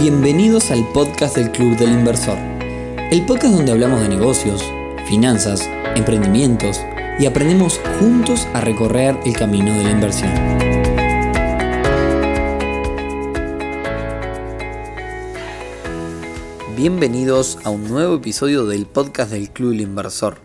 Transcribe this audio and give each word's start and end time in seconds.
Bienvenidos 0.00 0.70
al 0.70 0.88
podcast 0.92 1.36
del 1.36 1.52
Club 1.52 1.76
del 1.76 1.92
Inversor, 1.92 2.38
el 3.10 3.24
podcast 3.26 3.54
donde 3.54 3.72
hablamos 3.72 4.00
de 4.00 4.08
negocios, 4.08 4.64
finanzas, 5.06 5.68
emprendimientos 5.94 6.80
y 7.20 7.26
aprendemos 7.26 7.78
juntos 8.00 8.48
a 8.54 8.62
recorrer 8.62 9.16
el 9.26 9.34
camino 9.34 9.72
de 9.76 9.84
la 9.84 9.90
inversión. 9.90 10.32
Bienvenidos 16.74 17.58
a 17.62 17.70
un 17.70 17.86
nuevo 17.86 18.16
episodio 18.16 18.66
del 18.66 18.86
podcast 18.86 19.30
del 19.30 19.50
Club 19.50 19.72
del 19.72 19.82
Inversor. 19.82 20.38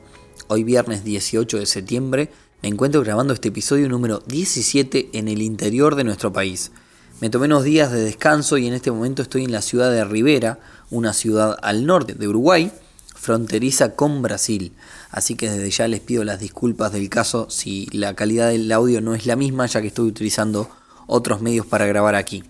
Hoy 0.50 0.64
viernes 0.64 1.04
18 1.04 1.57
de 1.59 1.66
septiembre 1.66 2.29
me 2.61 2.70
encuentro 2.70 3.02
grabando 3.02 3.34
este 3.34 3.48
episodio 3.48 3.88
número 3.88 4.21
17 4.27 5.09
en 5.14 5.29
el 5.29 5.41
interior 5.41 5.95
de 5.95 6.04
nuestro 6.04 6.34
país. 6.34 6.71
Me 7.20 7.31
tomé 7.31 7.47
unos 7.47 7.63
días 7.63 7.91
de 7.91 8.04
descanso 8.04 8.59
y 8.59 8.68
en 8.68 8.75
este 8.75 8.91
momento 8.91 9.23
estoy 9.23 9.43
en 9.43 9.52
la 9.52 9.63
ciudad 9.63 9.89
de 9.89 10.05
Rivera, 10.05 10.60
una 10.91 11.14
ciudad 11.14 11.57
al 11.64 11.87
norte 11.87 12.14
de 12.14 12.28
Uruguay, 12.28 12.71
fronteriza 13.15 13.96
con 13.96 14.21
Brasil. 14.21 14.74
Así 15.10 15.33
que 15.33 15.50
desde 15.50 15.71
ya 15.71 15.88
les 15.88 16.00
pido 16.00 16.24
las 16.24 16.39
disculpas 16.39 16.91
del 16.91 17.10
caso 17.10 17.50
si 17.50 17.88
la 17.91 18.14
calidad 18.14 18.50
del 18.50 18.71
audio 18.71 19.01
no 19.01 19.15
es 19.15 19.25
la 19.25 19.36
misma, 19.36 19.65
ya 19.65 19.82
que 19.82 19.88
estoy 19.88 20.07
utilizando 20.07 20.69
otros 21.07 21.41
medios 21.41 21.65
para 21.65 21.88
grabar 21.88 22.14
aquí. 22.14 22.43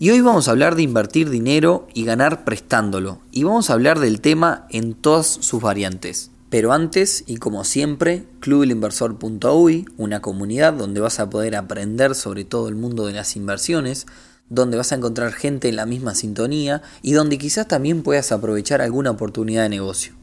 Y 0.00 0.10
hoy 0.10 0.22
vamos 0.22 0.48
a 0.48 0.50
hablar 0.50 0.74
de 0.74 0.82
invertir 0.82 1.30
dinero 1.30 1.86
y 1.94 2.04
ganar 2.04 2.44
prestándolo. 2.44 3.20
Y 3.30 3.44
vamos 3.44 3.70
a 3.70 3.74
hablar 3.74 4.00
del 4.00 4.20
tema 4.20 4.66
en 4.70 4.94
todas 4.94 5.26
sus 5.28 5.62
variantes. 5.62 6.32
Pero 6.50 6.72
antes, 6.72 7.24
y 7.26 7.36
como 7.36 7.62
siempre, 7.64 8.24
clubelinversor.uy, 8.40 9.86
una 9.98 10.22
comunidad 10.22 10.72
donde 10.72 11.00
vas 11.00 11.20
a 11.20 11.28
poder 11.28 11.56
aprender 11.56 12.14
sobre 12.14 12.44
todo 12.44 12.68
el 12.68 12.74
mundo 12.74 13.06
de 13.06 13.12
las 13.12 13.36
inversiones, 13.36 14.06
donde 14.48 14.78
vas 14.78 14.92
a 14.92 14.94
encontrar 14.94 15.32
gente 15.32 15.68
en 15.68 15.76
la 15.76 15.84
misma 15.84 16.14
sintonía 16.14 16.80
y 17.02 17.12
donde 17.12 17.36
quizás 17.36 17.68
también 17.68 18.02
puedas 18.02 18.32
aprovechar 18.32 18.80
alguna 18.80 19.10
oportunidad 19.10 19.64
de 19.64 19.68
negocio. 19.68 20.14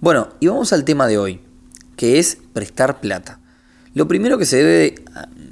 Bueno, 0.00 0.30
y 0.40 0.48
vamos 0.48 0.72
al 0.72 0.84
tema 0.84 1.06
de 1.06 1.18
hoy, 1.18 1.40
que 1.94 2.18
es 2.18 2.38
prestar 2.52 3.00
plata. 3.00 3.38
Lo 3.94 4.08
primero 4.08 4.36
que 4.36 4.46
se 4.46 4.56
debe 4.56 4.96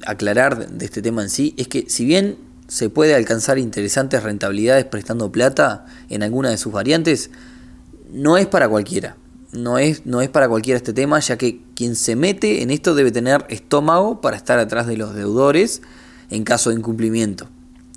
aclarar 0.07 0.71
de 0.71 0.85
este 0.85 1.03
tema 1.03 1.23
en 1.23 1.31
sí 1.31 1.55
es 1.57 1.69
que 1.69 1.89
si 1.89 2.05
bien 2.05 2.37
se 2.67 2.91
puede 2.91 3.15
alcanzar 3.15 3.59
interesantes 3.59 4.25
rentabilidades 4.25 4.87
prestando 4.87 5.31
plata 5.31 5.87
en 6.09 6.25
alguna 6.25 6.51
de 6.51 6.59
sus 6.59 6.73
variantes, 6.73 7.31
no 8.11 8.37
es 8.39 8.47
para 8.49 8.69
cualquiera 8.69 9.17
no 9.53 9.79
es, 9.79 10.07
no 10.07 10.21
es 10.21 10.29
para 10.29 10.49
cualquiera 10.49 10.77
este 10.77 10.93
tema, 10.93 11.19
ya 11.21 11.37
que 11.39 11.63
quien 11.75 11.97
se 11.97 12.17
mete 12.17 12.63
en 12.63 12.71
esto 12.71 12.95
debe 12.95 13.11
tener 13.11 13.45
estómago 13.49 14.21
para 14.21 14.37
estar 14.37 14.59
atrás 14.59 14.87
de 14.87 14.97
los 14.97 15.15
deudores 15.15 15.83
en 16.31 16.45
caso 16.45 16.71
de 16.71 16.77
incumplimiento. 16.77 17.49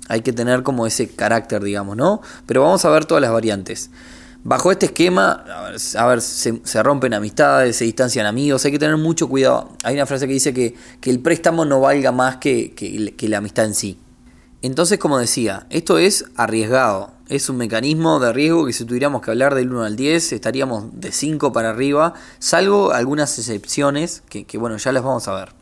Hay 0.08 0.22
que 0.22 0.32
tener 0.32 0.62
como 0.62 0.86
ese 0.86 1.08
carácter, 1.08 1.62
digamos, 1.62 1.96
¿no? 1.96 2.20
Pero 2.46 2.62
vamos 2.62 2.84
a 2.84 2.90
ver 2.90 3.04
todas 3.04 3.20
las 3.20 3.32
variantes. 3.32 3.90
Bajo 4.44 4.72
este 4.72 4.86
esquema, 4.86 5.44
a 5.96 6.06
ver, 6.06 6.20
se, 6.20 6.82
rompen 6.82 7.14
amistades, 7.14 7.76
se 7.76 7.84
distancian 7.84 8.26
amigos, 8.26 8.64
hay 8.64 8.72
que 8.72 8.78
tener 8.78 8.96
mucho 8.96 9.28
cuidado. 9.28 9.70
Hay 9.84 9.94
una 9.94 10.06
frase 10.06 10.26
que 10.26 10.32
dice 10.32 10.52
que, 10.52 10.74
el 11.04 11.20
préstamo 11.20 11.64
no 11.64 11.80
valga 11.80 12.10
más 12.10 12.36
que, 12.38 12.74
que 12.74 13.28
la 13.28 13.38
amistad 13.38 13.66
en 13.66 13.74
sí. 13.74 13.98
Entonces, 14.62 14.98
como 14.98 15.18
decía, 15.18 15.66
esto 15.70 15.98
es 15.98 16.24
arriesgado. 16.36 17.10
Es 17.32 17.48
un 17.48 17.56
mecanismo 17.56 18.20
de 18.20 18.30
riesgo 18.30 18.66
que 18.66 18.74
si 18.74 18.84
tuviéramos 18.84 19.22
que 19.22 19.30
hablar 19.30 19.54
del 19.54 19.70
1 19.70 19.84
al 19.84 19.96
10 19.96 20.32
estaríamos 20.34 21.00
de 21.00 21.12
5 21.12 21.50
para 21.50 21.70
arriba, 21.70 22.12
salvo 22.38 22.92
algunas 22.92 23.38
excepciones 23.38 24.22
que, 24.28 24.58
bueno, 24.58 24.76
ya 24.76 24.92
las 24.92 25.02
vamos 25.02 25.26
a 25.28 25.32
ver. 25.32 25.54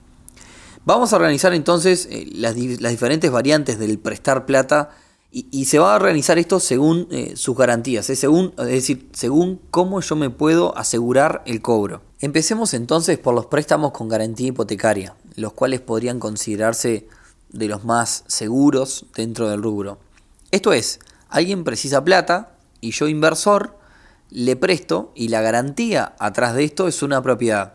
Vamos 0.85 1.13
a 1.13 1.17
organizar 1.17 1.55
entonces 1.55 2.09
eh, 2.11 2.29
las, 2.35 2.57
diferentes 2.57 3.31
variantes 3.31 3.79
del 3.79 4.01
prestar 4.01 4.47
plata 4.47 4.91
y, 5.31 5.67
se 5.67 5.79
va 5.79 5.93
a 5.93 5.97
organizar 5.97 6.39
esto 6.39 6.59
según 6.59 7.07
eh, 7.13 7.35
sus 7.37 7.57
garantías, 7.57 8.05
según, 8.05 8.53
es 8.59 8.67
decir, 8.67 9.09
según 9.13 9.61
cómo 9.71 10.01
yo 10.01 10.17
me 10.17 10.29
puedo 10.29 10.77
asegurar 10.77 11.41
el 11.47 11.63
cobro. 11.63 12.03
Empecemos 12.19 12.75
entonces 12.75 13.17
por 13.17 13.33
los 13.33 13.47
préstamos 13.47 13.93
con 13.93 14.09
garantía 14.09 14.49
hipotecaria, 14.49 15.15
los 15.37 15.53
cuales 15.53 15.81
podrían 15.81 16.19
considerarse 16.19 17.07
de 17.51 17.69
los 17.69 17.85
más 17.85 18.25
seguros 18.27 19.07
dentro 19.15 19.49
del 19.49 19.63
rubro. 19.63 19.99
Esto 20.51 20.73
es, 20.73 20.99
alguien 21.31 21.65
precisa 21.65 22.05
plata 22.05 22.53
y 22.81 22.91
yo 22.91 23.09
inversor 23.09 23.79
le 24.31 24.57
presto 24.57 25.13
y 25.15 25.29
la 25.29 25.41
garantía 25.41 26.15
atrás 26.19 26.55
de 26.55 26.65
esto 26.65 26.89
es 26.89 27.03
una 27.03 27.23
propiedad 27.23 27.75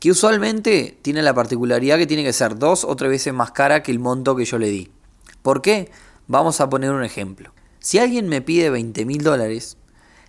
que 0.00 0.10
usualmente 0.10 0.98
tiene 1.02 1.22
la 1.22 1.34
particularidad 1.34 1.98
que 1.98 2.06
tiene 2.06 2.24
que 2.24 2.32
ser 2.32 2.58
dos 2.58 2.84
o 2.84 2.94
tres 2.96 3.10
veces 3.10 3.34
más 3.34 3.50
cara 3.50 3.82
que 3.82 3.90
el 3.90 3.98
monto 3.98 4.36
que 4.36 4.44
yo 4.44 4.58
le 4.58 4.68
di. 4.68 4.90
¿Por 5.42 5.60
qué? 5.60 5.90
Vamos 6.28 6.60
a 6.60 6.68
poner 6.68 6.92
un 6.92 7.04
ejemplo. 7.04 7.52
Si 7.80 7.98
alguien 7.98 8.28
me 8.28 8.40
pide 8.42 8.70
20 8.70 9.04
mil 9.04 9.22
dólares, 9.22 9.76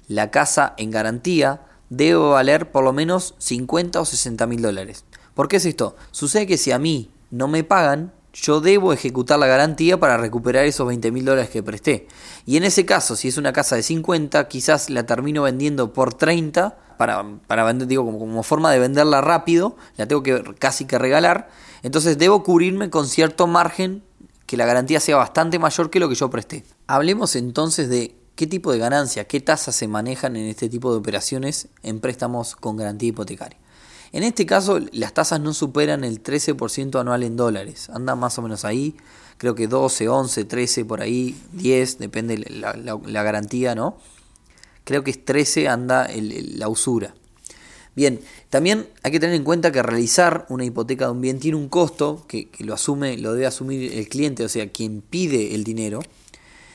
la 0.08 0.32
casa 0.32 0.74
en 0.78 0.92
garantía 0.92 1.62
debe 1.90 2.18
valer 2.20 2.72
por 2.72 2.84
lo 2.84 2.94
menos 2.94 3.36
50 3.38 4.02
o 4.02 4.06
60 4.06 4.48
mil 4.48 4.62
dólares. 4.62 5.06
¿Por 5.34 5.48
qué 5.48 5.58
es 5.58 5.66
esto? 5.66 5.96
Sucede 6.12 6.48
que 6.48 6.58
si 6.58 6.72
a 6.72 6.80
mí 6.80 7.12
no 7.30 7.48
me 7.48 7.64
pagan, 7.64 8.12
yo 8.34 8.62
debo 8.62 8.94
ejecutar 8.94 9.40
la 9.40 9.48
garantía 9.48 10.00
para 10.00 10.18
recuperar 10.18 10.66
esos 10.66 10.88
20 10.88 11.12
mil 11.12 11.26
dólares 11.26 11.50
que 11.50 11.64
presté. 11.64 12.08
Y 12.46 12.58
en 12.58 12.64
ese 12.64 12.86
caso, 12.86 13.16
si 13.16 13.28
es 13.28 13.38
una 13.38 13.54
casa 13.54 13.76
de 13.76 13.84
50, 13.84 14.48
quizás 14.48 14.90
la 14.90 15.06
termino 15.06 15.44
vendiendo 15.44 15.94
por 15.94 16.14
30 16.14 16.78
para, 16.98 17.26
para 17.48 17.64
vender, 17.64 17.88
digo, 17.88 18.06
como, 18.06 18.20
como, 18.20 18.44
forma 18.44 18.72
de 18.72 18.80
venderla 18.80 19.22
rápido, 19.22 19.76
la 19.98 20.08
tengo 20.08 20.22
que 20.22 20.44
casi 20.60 20.86
que 20.86 21.00
regalar. 21.00 21.50
Entonces 21.82 22.18
debo 22.18 22.44
cubrirme 22.44 22.90
con 22.90 23.08
cierto 23.08 23.48
margen 23.48 24.04
que 24.46 24.58
la 24.58 24.66
garantía 24.66 25.00
sea 25.00 25.16
bastante 25.16 25.60
mayor 25.60 25.90
que 25.90 26.00
lo 26.00 26.10
que 26.10 26.16
yo 26.16 26.30
presté. 26.30 26.66
Hablemos 26.88 27.36
entonces 27.36 27.88
de 27.90 28.16
qué 28.36 28.48
tipo 28.48 28.72
de 28.72 28.80
ganancia, 28.80 29.26
qué 29.26 29.40
tasas 29.40 29.76
se 29.76 29.88
manejan 29.88 30.36
en 30.36 30.48
este 30.48 30.70
tipo 30.70 30.92
de 30.92 30.98
operaciones 30.98 31.68
en 31.84 32.00
préstamos 32.00 32.56
con 32.56 32.78
garantía 32.78 33.10
hipotecaria. 33.10 33.60
En 34.12 34.24
este 34.24 34.46
caso, 34.46 34.80
las 34.92 35.14
tasas 35.14 35.40
no 35.40 35.54
superan 35.54 36.04
el 36.04 36.24
13% 36.24 37.00
anual 37.00 37.24
en 37.24 37.36
dólares. 37.36 37.90
Anda 37.90 38.16
más 38.16 38.38
o 38.40 38.42
menos 38.42 38.66
ahí. 38.66 38.96
Creo 39.38 39.56
que 39.56 39.68
12, 39.68 40.10
11, 40.10 40.46
13, 40.46 40.86
por 40.86 41.02
ahí, 41.02 41.40
10, 41.54 42.00
depende 42.00 42.38
la, 42.50 42.74
la, 42.74 43.24
garantía, 43.24 43.76
¿no? 43.76 43.98
Creo 44.84 45.04
que 45.04 45.12
es 45.12 45.24
13 45.24 45.68
anda 45.68 46.10
la 46.14 46.68
usura. 46.68 47.14
Bien, 47.96 48.20
también 48.50 48.88
hay 49.04 49.12
que 49.12 49.20
tener 49.20 49.36
en 49.36 49.44
cuenta 49.44 49.72
que 49.72 49.84
realizar 49.84 50.46
una 50.50 50.66
hipoteca 50.66 51.06
de 51.06 51.12
un 51.12 51.22
bien 51.22 51.40
tiene 51.40 51.58
un 51.58 51.70
costo 51.70 52.26
que, 52.28 52.50
que, 52.50 52.64
lo 52.64 52.74
asume, 52.74 53.18
lo 53.18 53.34
debe 53.34 53.46
asumir 53.46 53.94
el 53.94 54.08
cliente, 54.08 54.44
o 54.44 54.50
sea, 54.50 54.70
quien 54.72 55.02
pide 55.02 55.54
el 55.56 55.64
dinero. 55.64 56.02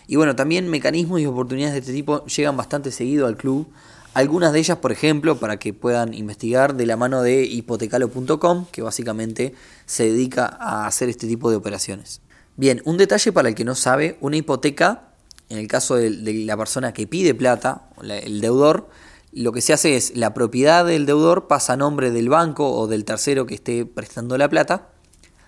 Y 0.06 0.17
bueno, 0.17 0.37
también 0.37 0.69
mecanismos 0.69 1.21
y 1.21 1.27
oportunidades 1.27 1.75
de 1.75 1.81
este 1.81 1.93
tipo 1.93 2.25
llegan 2.27 2.56
bastante 2.56 2.91
seguido 2.91 3.27
al 3.27 3.37
club, 3.37 3.67
algunas 4.15 4.53
de 4.53 4.61
ellas, 4.61 4.79
por 4.79 4.93
ejemplo, 4.93 5.39
para 5.39 5.59
que 5.59 5.75
puedan 5.75 6.15
investigar 6.15 6.77
de 6.77 6.87
la 6.87 6.97
mano 6.97 7.23
de 7.23 7.43
hipotecalo.com, 7.45 8.67
que 8.71 8.81
básicamente 8.81 9.55
se 9.87 10.05
dedica 10.05 10.47
a 10.61 10.87
hacer 10.87 11.09
este 11.09 11.27
tipo 11.27 11.51
de 11.51 11.57
operaciones. 11.57 12.21
Bien, 12.57 12.81
un 12.85 12.97
detalle 12.97 13.33
para 13.33 13.49
el 13.49 13.57
que 13.57 13.65
no 13.65 13.75
sabe, 13.75 14.17
una 14.21 14.37
hipoteca, 14.37 15.09
en 15.49 15.59
el 15.59 15.67
caso 15.67 15.97
de, 15.97 16.11
la 16.11 16.57
persona 16.57 16.93
que 16.93 17.09
pide 17.09 17.35
plata, 17.35 17.89
el 18.03 18.41
deudor, 18.41 18.89
lo 19.33 19.51
que 19.51 19.61
se 19.61 19.73
hace 19.73 19.97
es 19.97 20.17
la 20.17 20.33
propiedad 20.33 20.85
del 20.87 21.07
deudor 21.07 21.49
pasa 21.49 21.73
a 21.73 21.77
nombre 21.77 22.13
del 22.13 22.29
banco 22.29 22.71
o 22.71 22.87
del 22.87 23.05
tercero 23.05 23.47
que 23.47 23.57
esté 23.57 23.85
prestando 23.85 24.39
la 24.39 24.49
plata 24.49 24.91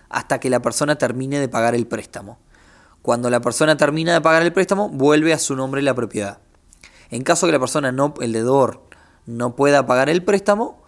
hasta 0.09 0.41
que 0.41 0.49
la 0.49 0.61
persona 0.61 0.97
termine 0.97 1.39
de 1.39 1.47
pagar 1.47 1.73
el 1.73 1.87
préstamo. 1.87 2.37
Cuando 3.01 3.29
la 3.29 3.39
persona 3.39 3.77
termina 3.77 4.13
de 4.13 4.19
pagar 4.19 4.43
el 4.43 4.51
préstamo, 4.51 4.89
vuelve 4.89 5.31
a 5.31 5.39
su 5.39 5.55
nombre 5.55 5.81
la 5.81 5.95
propiedad. 5.95 6.39
En 7.09 7.23
caso 7.23 7.45
que 7.45 7.53
la 7.53 7.59
persona 7.59 7.91
no, 7.91 8.13
el 8.21 8.33
deudor, 8.33 8.81
no 9.25 9.55
pueda 9.55 9.85
pagar 9.85 10.09
el 10.09 10.23
préstamo, 10.23 10.81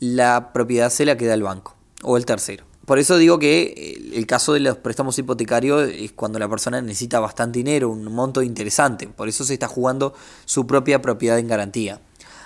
la 0.00 0.52
propiedad 0.52 0.90
se 0.90 1.04
la 1.04 1.16
queda 1.16 1.34
el 1.34 1.42
banco 1.42 1.74
o 2.02 2.16
el 2.16 2.24
tercero. 2.24 2.64
Por 2.88 2.98
eso 2.98 3.18
digo 3.18 3.38
que 3.38 4.10
el 4.14 4.26
caso 4.26 4.54
de 4.54 4.60
los 4.60 4.78
préstamos 4.78 5.18
hipotecarios 5.18 5.90
es 5.90 6.12
cuando 6.12 6.38
la 6.38 6.48
persona 6.48 6.80
necesita 6.80 7.20
bastante 7.20 7.58
dinero, 7.58 7.90
un 7.90 8.04
monto 8.04 8.40
interesante. 8.40 9.06
Por 9.08 9.28
eso 9.28 9.44
se 9.44 9.52
está 9.52 9.68
jugando 9.68 10.14
su 10.46 10.66
propia 10.66 11.02
propiedad 11.02 11.38
en 11.38 11.48
garantía. 11.48 12.00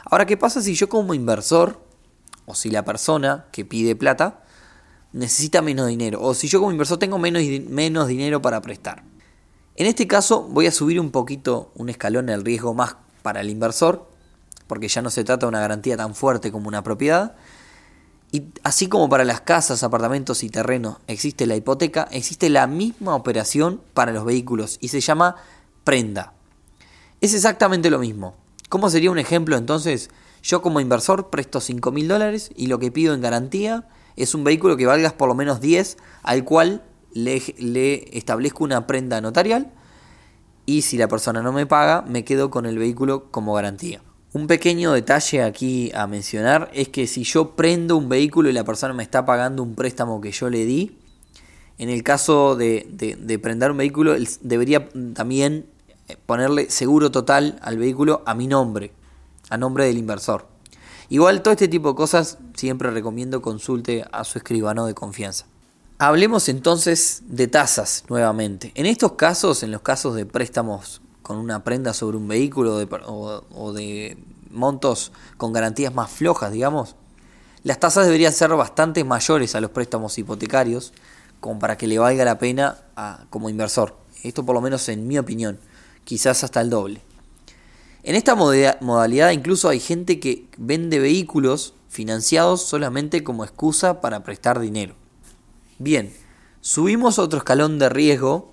Ahora, 0.04 0.26
¿qué 0.26 0.36
pasa 0.36 0.60
si 0.60 0.74
yo 0.74 0.88
como 0.88 1.14
inversor, 1.14 1.78
o 2.44 2.56
si 2.56 2.70
la 2.70 2.84
persona 2.84 3.46
que 3.52 3.64
pide 3.64 3.94
plata, 3.94 4.42
necesita 5.12 5.62
menos 5.62 5.86
dinero? 5.86 6.20
O 6.20 6.34
si 6.34 6.48
yo 6.48 6.58
como 6.58 6.72
inversor 6.72 6.98
tengo 6.98 7.18
menos, 7.18 7.42
menos 7.68 8.08
dinero 8.08 8.42
para 8.42 8.60
prestar. 8.62 9.04
En 9.76 9.86
este 9.86 10.06
caso 10.06 10.42
voy 10.42 10.66
a 10.66 10.72
subir 10.72 11.00
un 11.00 11.10
poquito 11.10 11.72
un 11.74 11.88
escalón 11.88 12.28
el 12.28 12.44
riesgo 12.44 12.74
más 12.74 12.96
para 13.22 13.40
el 13.40 13.48
inversor, 13.48 14.06
porque 14.66 14.88
ya 14.88 15.00
no 15.00 15.10
se 15.10 15.24
trata 15.24 15.46
de 15.46 15.48
una 15.48 15.60
garantía 15.60 15.96
tan 15.96 16.14
fuerte 16.14 16.52
como 16.52 16.68
una 16.68 16.82
propiedad. 16.82 17.36
Y 18.32 18.44
así 18.62 18.88
como 18.88 19.08
para 19.08 19.24
las 19.24 19.40
casas, 19.40 19.82
apartamentos 19.82 20.42
y 20.42 20.50
terrenos 20.50 20.96
existe 21.06 21.46
la 21.46 21.56
hipoteca, 21.56 22.08
existe 22.10 22.50
la 22.50 22.66
misma 22.66 23.14
operación 23.14 23.80
para 23.94 24.12
los 24.12 24.24
vehículos 24.24 24.78
y 24.80 24.88
se 24.88 25.00
llama 25.00 25.36
prenda. 25.84 26.32
Es 27.20 27.34
exactamente 27.34 27.90
lo 27.90 27.98
mismo. 27.98 28.34
¿Cómo 28.68 28.90
sería 28.90 29.10
un 29.10 29.18
ejemplo 29.18 29.56
entonces? 29.56 30.10
Yo 30.42 30.60
como 30.60 30.80
inversor 30.80 31.30
presto 31.30 31.60
5 31.60 31.92
mil 31.92 32.08
dólares 32.08 32.50
y 32.56 32.66
lo 32.66 32.78
que 32.78 32.90
pido 32.90 33.14
en 33.14 33.20
garantía 33.20 33.86
es 34.16 34.34
un 34.34 34.44
vehículo 34.44 34.76
que 34.76 34.86
valga 34.86 35.10
por 35.10 35.28
lo 35.28 35.34
menos 35.34 35.60
10, 35.60 35.98
al 36.22 36.44
cual 36.44 36.82
le, 37.14 38.16
establezco 38.16 38.64
una 38.64 38.86
prenda 38.86 39.20
notarial 39.20 39.70
y 40.66 40.82
si 40.82 40.96
la 40.96 41.08
persona 41.08 41.42
no 41.42 41.52
me 41.52 41.66
paga, 41.66 42.02
me 42.02 42.24
quedo 42.24 42.50
con 42.50 42.66
el 42.66 42.78
vehículo 42.78 43.30
como 43.30 43.54
garantía. 43.54 44.02
Un 44.32 44.46
pequeño 44.46 44.92
detalle 44.92 45.42
aquí 45.42 45.90
a 45.94 46.06
mencionar 46.06 46.70
es 46.72 46.88
que 46.88 47.06
si 47.06 47.24
yo 47.24 47.50
prendo 47.54 47.96
un 47.96 48.08
vehículo 48.08 48.48
y 48.48 48.52
la 48.52 48.64
persona 48.64 48.94
me 48.94 49.02
está 49.02 49.26
pagando 49.26 49.62
un 49.62 49.74
préstamo 49.74 50.20
que 50.20 50.32
yo 50.32 50.48
le 50.48 50.64
di, 50.64 50.98
en 51.78 51.88
el 51.90 52.02
caso 52.02 52.56
de, 52.56 52.86
de, 52.90 53.38
prender 53.38 53.72
un 53.72 53.78
vehículo, 53.78 54.14
debería 54.40 54.88
también 55.14 55.66
ponerle 56.26 56.70
seguro 56.70 57.10
total 57.10 57.58
al 57.62 57.76
vehículo 57.76 58.22
a 58.24 58.34
mi 58.34 58.46
nombre, 58.46 58.92
a 59.50 59.56
nombre 59.56 59.84
del 59.86 59.98
inversor. 59.98 60.46
Igual 61.08 61.42
todo 61.42 61.52
este 61.52 61.68
tipo 61.68 61.90
de 61.90 61.94
cosas 61.94 62.38
siempre 62.54 62.90
recomiendo 62.90 63.42
consulte 63.42 64.04
a 64.12 64.24
su 64.24 64.38
escribano 64.38 64.86
de 64.86 64.94
confianza. 64.94 65.46
Hablemos 66.04 66.48
entonces 66.48 67.22
de 67.28 67.46
tasas 67.46 68.02
nuevamente. 68.08 68.72
En 68.74 68.86
estos 68.86 69.12
casos, 69.12 69.62
en 69.62 69.70
los 69.70 69.82
casos 69.82 70.16
de 70.16 70.26
préstamos 70.26 71.00
con 71.22 71.36
una 71.36 71.62
prenda 71.62 71.94
sobre 71.94 72.16
un 72.16 72.26
vehículo 72.26 72.84
o, 73.06 73.72
de 73.72 74.18
montos 74.50 75.12
con 75.36 75.52
garantías 75.52 75.94
más 75.94 76.10
flojas, 76.10 76.50
digamos, 76.50 76.96
las 77.62 77.78
tasas 77.78 78.06
deberían 78.06 78.32
ser 78.32 78.50
bastante 78.50 79.04
mayores 79.04 79.54
a 79.54 79.60
los 79.60 79.70
préstamos 79.70 80.18
hipotecarios, 80.18 80.92
como 81.38 81.60
para 81.60 81.78
que 81.78 81.86
le 81.86 82.00
valga 82.00 82.24
la 82.24 82.36
pena 82.36 82.78
como 83.30 83.48
inversor. 83.48 83.96
Esto 84.24 84.44
por 84.44 84.56
lo 84.56 84.60
menos 84.60 84.88
en 84.88 85.06
mi 85.06 85.20
opinión, 85.20 85.60
quizás 86.02 86.42
hasta 86.42 86.62
el 86.62 86.70
doble. 86.70 87.00
En 88.02 88.16
esta 88.16 88.34
modalidad 88.34 89.30
incluso 89.30 89.68
hay 89.68 89.78
gente 89.78 90.18
que 90.18 90.48
vende 90.58 90.98
vehículos 90.98 91.74
financiados 91.88 92.60
solamente 92.60 93.22
como 93.22 93.44
excusa 93.44 94.00
para 94.00 94.24
prestar 94.24 94.58
dinero. 94.58 94.96
Bien, 95.82 96.12
subimos 96.60 97.18
otro 97.18 97.38
escalón 97.38 97.80
de 97.80 97.88
riesgo 97.88 98.52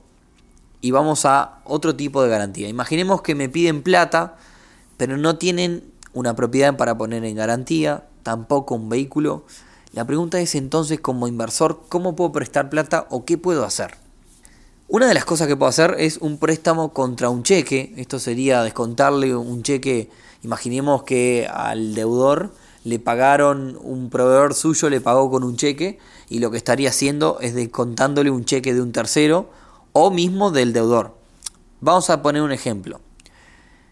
y 0.82 0.90
vamos 0.90 1.26
a 1.26 1.60
otro 1.64 1.96
tipo 1.96 2.24
de 2.24 2.30
garantía. 2.30 2.68
Imaginemos 2.68 3.22
que 3.22 3.36
me 3.36 3.50
piden 3.50 3.84
plata, 3.84 4.38
pero 4.98 5.16
no 5.16 5.38
tienen 5.38 5.84
una 6.14 6.36
propiedad 6.36 6.76
para 6.76 6.98
poner 6.98 7.24
en 7.26 7.36
garantía, 7.36 8.08
tampoco 8.24 8.74
un 8.74 8.90
vehículo. 8.90 9.46
La 9.94 10.08
pregunta 10.08 10.40
es 10.40 10.56
entonces 10.56 11.02
como 11.02 11.28
inversor, 11.28 11.84
¿cómo 11.88 12.16
puedo 12.16 12.32
prestar 12.32 12.72
plata 12.72 13.06
o 13.12 13.26
qué 13.26 13.38
puedo 13.38 13.64
hacer? 13.64 13.92
Una 14.88 15.08
de 15.08 15.14
las 15.14 15.26
cosas 15.26 15.48
que 15.48 15.56
puedo 15.56 15.70
hacer 15.70 15.98
es 16.00 16.18
un 16.18 16.40
préstamo 16.40 16.94
contra 16.94 17.30
un 17.30 17.44
cheque. 17.44 17.94
Esto 17.96 18.18
sería 18.18 18.64
descontarle 18.64 19.36
un 19.36 19.62
cheque. 19.62 20.10
Imaginemos 20.42 21.04
que 21.04 21.48
al 21.48 21.94
deudor 21.94 22.56
le 22.84 23.00
pagaron, 23.00 23.78
un 23.82 24.10
proveedor 24.10 24.54
suyo 24.54 24.90
le 24.90 25.02
pagó 25.02 25.30
con 25.30 25.44
un 25.44 25.58
cheque 25.58 26.00
y 26.30 26.40
lo 26.40 26.52
que 26.52 26.58
estaría 26.58 26.90
haciendo 26.90 27.38
es 27.42 27.54
descontándole 27.54 28.32
un 28.32 28.46
cheque 28.46 28.74
de 28.74 28.82
un 28.82 28.92
tercero 28.92 29.50
o 29.94 30.12
mismo 30.12 30.52
del 30.52 30.74
deudor. 30.74 31.16
Vamos 31.82 32.10
a 32.10 32.22
poner 32.22 32.42
un 32.42 32.52
ejemplo. 32.52 33.02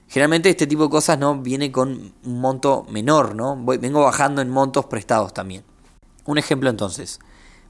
Generalmente 0.07 0.49
este 0.49 0.67
tipo 0.67 0.83
de 0.83 0.89
cosas 0.89 1.19
no 1.19 1.41
viene 1.41 1.71
con 1.71 2.13
un 2.23 2.41
monto 2.41 2.85
menor, 2.89 3.35
¿no? 3.35 3.61
vengo 3.65 4.03
bajando 4.03 4.41
en 4.41 4.49
montos 4.49 4.85
prestados 4.85 5.33
también. 5.33 5.63
Un 6.25 6.37
ejemplo 6.37 6.69
entonces. 6.69 7.19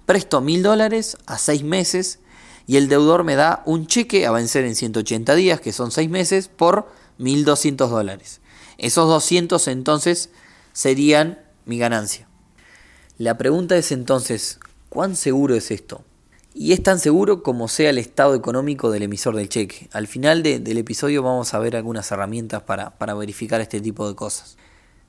Presto 0.06 0.42
mil 0.42 0.62
dólares 0.62 1.18
a 1.26 1.38
seis 1.38 1.64
meses 1.64 2.20
y 2.68 2.76
el 2.76 2.90
deudor 2.90 3.24
me 3.24 3.36
da 3.36 3.64
un 3.66 3.88
cheque 3.88 4.28
a 4.28 4.32
vencer 4.32 4.66
en 4.66 4.76
180 4.76 5.34
días, 5.36 5.62
que 5.62 5.72
son 5.72 5.90
6 5.90 6.10
meses, 6.10 6.50
por 6.50 6.90
1.200 7.18 7.88
dólares. 7.88 8.42
Esos 8.78 9.08
200 9.08 9.70
entonces 9.70 10.30
serían 10.78 11.40
mi 11.66 11.80
ganancia. 11.80 12.28
La 13.18 13.36
pregunta 13.36 13.76
es 13.78 13.92
entonces, 13.92 14.60
¿cuán 14.90 15.16
seguro 15.16 15.56
es 15.56 15.72
esto? 15.72 16.04
Y 16.54 16.72
es 16.72 16.84
tan 16.84 17.00
seguro 17.00 17.42
como 17.42 17.68
sea 17.68 17.90
el 17.90 17.98
estado 17.98 18.36
económico 18.36 18.92
del 18.92 19.02
emisor 19.02 19.36
del 19.36 19.50
cheque. 19.50 19.90
Al 19.92 20.06
final 20.06 20.44
del 20.44 20.78
episodio 20.78 21.24
vamos 21.24 21.56
a 21.56 21.58
ver 21.58 21.76
algunas 21.76 22.12
herramientas 22.12 22.62
para, 22.62 22.92
para 22.92 23.16
verificar 23.16 23.60
este 23.60 23.82
tipo 23.82 24.08
de 24.08 24.14
cosas. 24.14 24.56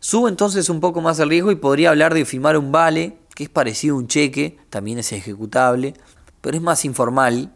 Subo 0.00 0.30
entonces 0.30 0.70
un 0.70 0.80
poco 0.80 1.02
más 1.02 1.18
el 1.18 1.28
riesgo 1.28 1.50
y 1.50 1.56
podría 1.56 1.90
hablar 1.90 2.14
de 2.14 2.24
firmar 2.24 2.56
un 2.56 2.72
vale, 2.72 3.18
que 3.34 3.44
es 3.44 3.50
parecido 3.50 3.94
a 3.94 3.98
un 3.98 4.08
cheque, 4.08 4.56
también 4.70 4.98
es 4.98 5.12
ejecutable, 5.12 5.92
pero 6.40 6.56
es 6.56 6.62
más 6.62 6.86
informal 6.86 7.52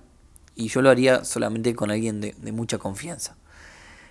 y 0.54 0.68
yo 0.68 0.82
lo 0.82 0.90
haría 0.90 1.24
solamente 1.24 1.74
con 1.74 1.90
alguien 1.90 2.20
de, 2.20 2.52
mucha 2.52 2.76
confianza. 2.76 3.36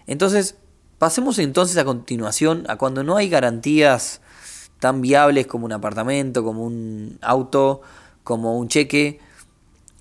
Entonces, 0.08 0.56
pasemos 1.02 1.40
entonces 1.40 1.78
a 1.78 1.84
continuación 1.84 2.64
a 2.68 2.76
cuando 2.76 3.04
no 3.04 3.18
hay 3.18 3.28
garantías 3.28 4.22
tan 4.78 5.02
viables 5.02 5.48
como 5.48 5.66
un 5.66 5.72
apartamento, 5.72 6.44
como 6.44 6.64
un 6.64 7.18
auto, 7.24 7.82
como 8.24 8.56
un 8.56 8.68
cheque, 8.68 9.20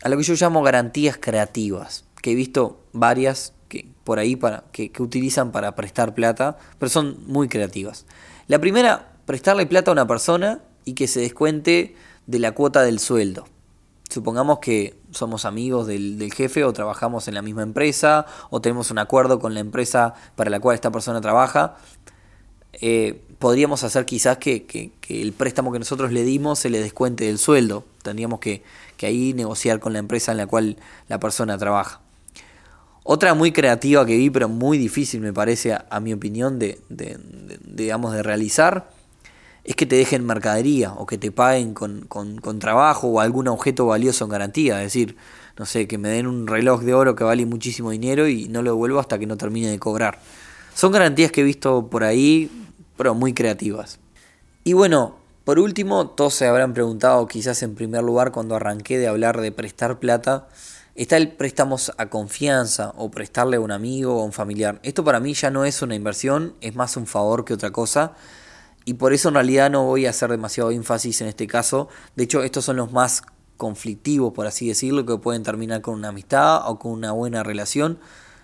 a 0.02 0.10
lo 0.10 0.18
que 0.18 0.24
yo 0.24 0.34
llamo 0.34 0.62
garantías 0.62 1.16
creativas, 1.18 2.04
que 2.20 2.32
he 2.32 2.34
visto 2.34 2.84
varias 2.92 3.54
que 3.68 3.88
por 4.04 4.18
ahí 4.18 4.36
para, 4.36 4.64
que, 4.72 4.92
que 4.92 5.02
utilizan 5.02 5.52
para 5.52 5.74
prestar 5.74 6.14
plata, 6.14 6.58
pero 6.78 6.90
son 6.90 7.16
muy 7.26 7.48
creativas. 7.48 8.04
La 8.46 8.58
primera, 8.58 9.14
prestarle 9.24 9.64
plata 9.64 9.90
a 9.90 9.92
una 9.92 10.06
persona 10.06 10.60
y 10.84 10.92
que 10.92 11.08
se 11.08 11.20
descuente 11.20 11.96
de 12.26 12.38
la 12.40 12.52
cuota 12.52 12.82
del 12.82 12.98
sueldo 12.98 13.46
supongamos 14.10 14.58
que 14.58 14.98
somos 15.10 15.44
amigos 15.44 15.86
del, 15.86 16.32
jefe 16.34 16.64
o 16.64 16.72
trabajamos 16.72 17.28
en 17.28 17.34
la 17.34 17.42
misma 17.42 17.62
empresa 17.62 18.26
o 18.50 18.60
tenemos 18.60 18.90
un 18.90 18.98
acuerdo 18.98 19.38
con 19.38 19.54
la 19.54 19.60
empresa 19.60 20.14
para 20.36 20.50
la 20.50 20.60
cual 20.60 20.74
esta 20.74 20.90
persona 20.90 21.20
trabaja, 21.20 21.76
eh, 22.72 23.22
podríamos 23.38 23.84
hacer 23.84 24.04
quizás 24.04 24.38
que, 24.38 24.92
el 25.08 25.32
préstamo 25.32 25.72
que 25.72 25.78
nosotros 25.78 26.12
le 26.12 26.24
dimos 26.24 26.58
se 26.58 26.70
le 26.70 26.80
descuente 26.80 27.24
del 27.24 27.38
sueldo. 27.38 27.84
Tendríamos 28.02 28.40
que, 28.40 28.62
ahí 29.02 29.32
negociar 29.32 29.80
con 29.80 29.94
la 29.94 29.98
empresa 29.98 30.32
en 30.32 30.38
la 30.38 30.46
cual 30.46 30.76
la 31.08 31.18
persona 31.18 31.56
trabaja. 31.56 32.00
Otra 33.02 33.32
muy 33.32 33.50
creativa 33.50 34.04
que 34.04 34.16
vi, 34.16 34.28
pero 34.28 34.48
muy 34.48 34.76
difícil 34.76 35.20
me 35.20 35.32
parece, 35.32 35.72
a, 35.72 36.00
mi 36.00 36.12
opinión, 36.12 36.58
de, 36.58 36.78
de 36.90 38.22
realizar, 38.22 38.90
es 39.70 39.76
que 39.76 39.86
te 39.86 39.94
dejen 39.94 40.26
mercadería 40.26 40.94
o 40.94 41.06
que 41.06 41.16
te 41.16 41.30
paguen 41.30 41.74
con, 41.74 42.58
trabajo 42.58 43.06
o 43.06 43.20
algún 43.20 43.46
objeto 43.46 43.86
valioso 43.86 44.24
en 44.24 44.30
garantía. 44.30 44.78
Es 44.78 44.86
decir, 44.86 45.16
no 45.56 45.64
sé, 45.64 45.86
que 45.86 45.96
me 45.96 46.08
den 46.08 46.26
un 46.26 46.48
reloj 46.48 46.82
de 46.82 46.92
oro 46.92 47.14
que 47.14 47.22
vale 47.22 47.46
muchísimo 47.46 47.92
dinero 47.92 48.26
y 48.26 48.48
no 48.48 48.62
lo 48.62 48.72
devuelvo 48.72 48.98
hasta 48.98 49.16
que 49.20 49.26
no 49.26 49.36
termine 49.36 49.70
de 49.70 49.78
cobrar. 49.78 50.18
Son 50.74 50.90
garantías 50.90 51.30
que 51.30 51.42
he 51.42 51.44
visto 51.44 51.86
por 51.86 52.02
ahí, 52.02 52.50
pero 52.96 53.14
muy 53.14 53.32
creativas. 53.32 54.00
Y 54.64 54.72
bueno, 54.72 55.14
por 55.44 55.60
último, 55.60 56.08
todos 56.08 56.34
se 56.34 56.48
habrán 56.48 56.74
preguntado, 56.74 57.28
quizás 57.28 57.62
en 57.62 57.76
primer 57.76 58.02
lugar, 58.02 58.32
cuando 58.32 58.56
arranqué 58.56 58.98
de 58.98 59.06
hablar 59.06 59.40
de 59.40 59.52
prestar 59.52 60.00
plata, 60.00 60.48
está 60.96 61.16
el 61.16 61.30
préstamo 61.30 61.76
a 61.96 62.06
confianza 62.06 62.92
o 62.96 63.08
prestarle 63.12 63.58
a 63.58 63.60
un 63.60 63.70
amigo 63.70 64.16
o 64.16 64.22
a 64.22 64.24
un 64.24 64.32
familiar. 64.32 64.80
Esto 64.82 65.04
para 65.04 65.20
mí 65.20 65.32
ya 65.34 65.52
no 65.52 65.64
es 65.64 65.80
una 65.80 65.94
inversión, 65.94 66.54
es 66.60 66.74
más 66.74 66.96
un 66.96 67.06
favor 67.06 67.44
que 67.44 67.54
otra 67.54 67.70
cosa 67.70 68.14
y 68.84 68.94
por 68.94 69.12
eso 69.12 69.28
en 69.28 69.34
realidad 69.34 69.70
no 69.70 69.84
voy 69.84 70.06
a 70.06 70.10
hacer 70.10 70.30
demasiado 70.30 70.70
énfasis 70.70 71.20
en 71.20 71.28
este 71.28 71.46
caso. 71.46 71.88
De 72.16 72.24
hecho, 72.24 72.42
estos 72.42 72.64
son 72.64 72.76
los 72.76 72.92
más 72.92 73.22
conflictivos, 73.56 74.32
por 74.32 74.46
así 74.46 74.68
decirlo, 74.68 75.04
que 75.04 75.16
pueden 75.18 75.42
terminar 75.42 75.82
con 75.82 75.94
una 75.94 76.08
amistad 76.08 76.68
o 76.68 76.78
con 76.78 76.92
una 76.92 77.12
buena 77.12 77.42
relación, 77.42 77.98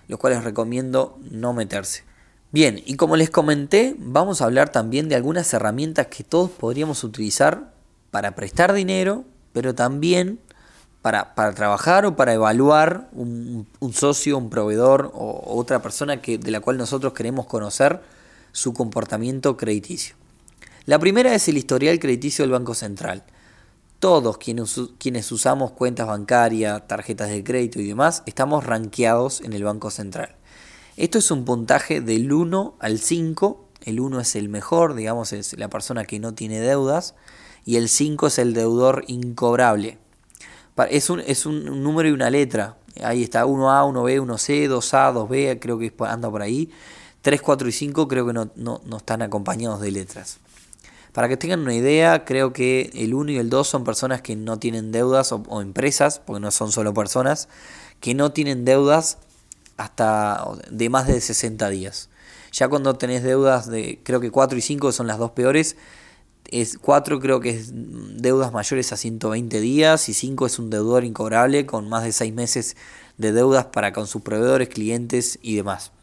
los 0.07 0.19
cuales 0.19 0.43
recomiendo 0.43 1.17
no 1.31 1.53
meterse. 1.53 2.03
Bien, 2.51 2.81
y 2.85 2.95
como 2.95 3.17
les 3.17 3.29
comenté, 3.29 3.95
vamos 3.97 4.41
a 4.41 4.45
hablar 4.45 4.69
también 4.69 5.09
de 5.09 5.15
algunas 5.15 5.51
herramientas 5.53 6.07
que 6.07 6.23
todos 6.23 6.49
podríamos 6.49 7.03
utilizar 7.03 7.73
para 8.11 8.35
prestar 8.35 8.71
dinero, 8.73 9.25
pero 9.51 9.75
también 9.75 10.39
para, 11.01 11.33
trabajar 11.55 12.05
o 12.05 12.15
para 12.15 12.33
evaluar 12.33 13.09
un, 13.11 13.67
un, 13.79 13.93
socio, 13.93 14.37
un 14.37 14.49
proveedor 14.49 15.11
o 15.13 15.57
otra 15.57 15.81
persona 15.81 16.21
que, 16.21 16.37
de 16.37 16.51
la 16.51 16.59
cual 16.59 16.77
nosotros 16.77 17.13
queremos 17.13 17.47
conocer 17.47 18.01
su 18.51 18.73
comportamiento 18.73 19.57
crediticio. 19.57 20.15
La 20.87 20.99
primera 20.99 21.35
es 21.35 21.49
el 21.49 21.57
historial 21.57 21.99
crediticio 21.99 22.43
del 22.43 22.53
Banco 22.53 22.73
Central. 22.73 23.25
Todos 23.99 24.37
quienes, 24.37 25.31
usamos 25.33 25.71
cuentas 25.73 26.07
bancarias, 26.07 26.87
tarjetas 26.87 27.29
de 27.29 27.43
crédito 27.43 27.81
y 27.81 27.87
demás, 27.89 28.23
estamos 28.25 28.65
rankeados 28.65 29.41
en 29.41 29.51
el 29.51 29.65
Banco 29.65 29.91
Central. 29.91 30.37
Esto 30.95 31.17
es 31.17 31.29
un 31.29 31.43
puntaje 31.43 31.99
del 31.99 32.31
1 32.31 32.77
al 32.79 32.99
5. 32.99 33.67
El 33.83 33.99
1 33.99 34.21
es 34.21 34.37
el 34.37 34.47
mejor, 34.47 34.93
digamos, 34.93 35.33
es 35.33 35.59
la 35.59 35.69
persona 35.69 36.05
que 36.05 36.21
no 36.21 36.33
tiene 36.33 36.61
deudas. 36.61 37.15
Y 37.65 37.75
el 37.75 37.89
5 37.89 38.27
es 38.27 38.39
el 38.39 38.53
deudor 38.53 39.03
incobrable. 39.07 39.97
Es 40.89 41.09
un, 41.09 41.19
es 41.19 41.45
un 41.45 41.83
número 41.83 42.07
y 42.07 42.13
una 42.13 42.29
letra. 42.29 42.77
Ahí 43.03 43.23
está 43.23 43.45
1A, 43.45 43.91
1B, 43.91 44.25
1C, 44.25 44.69
2A, 44.69 45.13
2B, 45.13 45.59
creo 45.59 45.77
que 45.79 45.93
anda 46.05 46.31
por 46.31 46.41
ahí. 46.41 46.71
3, 47.23 47.41
4 47.41 47.67
y 47.67 47.71
5 47.73 48.07
creo 48.07 48.25
que 48.25 48.31
no, 48.31 48.49
no 48.55 48.97
están 48.97 49.21
acompañados 49.21 49.81
de 49.81 49.91
letras. 49.91 50.39
Para 51.17 51.29
que 51.29 51.37
tengan 51.37 51.61
una 51.61 51.73
idea, 51.73 52.25
creo 52.25 52.53
que 52.53 52.91
el 52.93 53.15
1 53.15 53.31
y 53.31 53.37
el 53.37 53.49
2 53.49 53.67
son 53.67 53.83
personas 53.83 54.21
que 54.21 54.35
no 54.35 54.59
tienen 54.59 54.91
deudas 54.91 55.31
o, 55.31 55.61
empresas, 55.63 56.19
porque 56.19 56.39
no 56.39 56.51
son 56.51 56.71
solo 56.71 56.93
personas, 56.93 57.49
que 57.99 58.13
no 58.13 58.33
tienen 58.33 58.65
deudas 58.65 59.17
hasta 59.77 60.45
de 60.69 60.89
más 60.89 61.07
de 61.07 61.19
60 61.19 61.69
días. 61.69 62.09
Ya 62.51 62.67
cuando 62.67 62.97
tenés 62.97 63.23
deudas 63.23 63.65
de, 63.65 63.99
creo 64.03 64.19
que 64.19 64.29
4 64.29 64.59
y 64.59 64.61
5 64.61 64.91
son 64.91 65.07
las 65.07 65.17
dos 65.17 65.31
peores, 65.31 65.75
es 66.51 66.77
4 66.77 67.19
creo 67.19 67.39
que 67.39 67.49
es 67.49 67.71
deudas 67.73 68.53
mayores 68.53 68.93
a 68.93 68.97
120 68.97 69.59
días 69.59 70.09
y 70.09 70.13
5 70.13 70.45
es 70.45 70.59
un 70.59 70.69
deudor 70.69 71.03
incobrable 71.03 71.65
con 71.65 71.89
más 71.89 72.03
de 72.03 72.11
6 72.11 72.31
meses 72.31 72.77
de 73.17 73.31
deudas 73.31 73.65
para 73.65 73.91
con 73.91 74.05
sus 74.05 74.21
proveedores, 74.21 74.69
clientes 74.69 75.39
y 75.41 75.55
demás. 75.55 75.93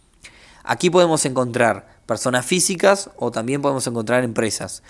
Aquí 0.64 0.88
podemos 0.88 1.26
encontrar 1.26 1.86
personas 2.06 2.46
físicas 2.46 3.10
o 3.16 3.30
también 3.30 3.60
podemos 3.60 3.86
encontrar 3.86 4.24
empresas. 4.24 4.82